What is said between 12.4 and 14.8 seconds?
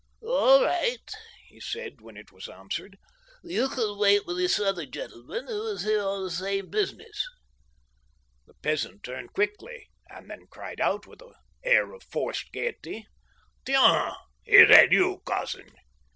gayety:" Tiensl Is